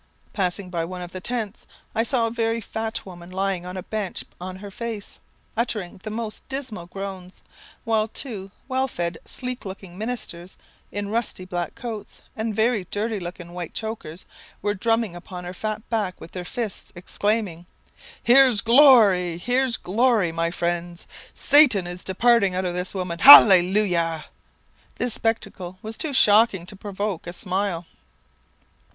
[0.33, 3.83] "Passing by one of the tents, I saw a very fat woman lying upon a
[3.83, 5.19] bench on her face,
[5.55, 7.43] uttering the most dismal groans,
[7.83, 10.57] while two well fed, sleek looking ministers,
[10.91, 14.25] in rusty black coats and very dirty looking white chokers,
[14.63, 17.67] were drumming upon her fat back with their fists, exclaiming
[18.23, 19.37] 'Here's glory!
[19.37, 21.05] here's glory, my friends!
[21.35, 23.19] Satan is departing out of this woman.
[23.19, 24.25] Hallelujah!'
[24.95, 27.85] This spectacle was too shocking to provoke a smile.